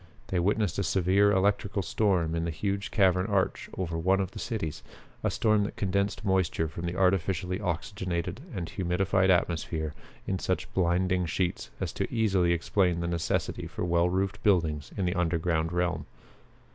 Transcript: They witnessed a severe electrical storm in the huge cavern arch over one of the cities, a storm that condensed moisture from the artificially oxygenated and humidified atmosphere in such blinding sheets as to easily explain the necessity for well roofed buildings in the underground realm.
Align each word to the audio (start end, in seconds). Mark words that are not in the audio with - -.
They 0.29 0.39
witnessed 0.39 0.79
a 0.79 0.83
severe 0.83 1.31
electrical 1.31 1.83
storm 1.83 2.33
in 2.33 2.43
the 2.43 2.49
huge 2.49 2.89
cavern 2.89 3.27
arch 3.27 3.69
over 3.77 3.99
one 3.99 4.19
of 4.19 4.31
the 4.31 4.39
cities, 4.39 4.81
a 5.23 5.29
storm 5.29 5.63
that 5.65 5.75
condensed 5.75 6.25
moisture 6.25 6.67
from 6.67 6.87
the 6.87 6.95
artificially 6.95 7.59
oxygenated 7.61 8.41
and 8.55 8.67
humidified 8.67 9.29
atmosphere 9.29 9.93
in 10.25 10.39
such 10.39 10.73
blinding 10.73 11.27
sheets 11.27 11.69
as 11.79 11.93
to 11.93 12.11
easily 12.11 12.51
explain 12.51 12.99
the 12.99 13.07
necessity 13.07 13.67
for 13.67 13.85
well 13.85 14.09
roofed 14.09 14.41
buildings 14.41 14.91
in 14.97 15.05
the 15.05 15.13
underground 15.13 15.71
realm. 15.71 16.07